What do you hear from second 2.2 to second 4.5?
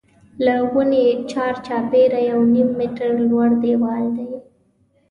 یو نیم متر لوړ دیوال دی.